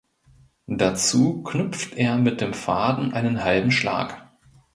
[0.65, 4.31] Dazu knüpft er mit dem Faden einen halben Schlag.